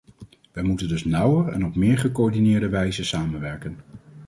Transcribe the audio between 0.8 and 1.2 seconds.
dus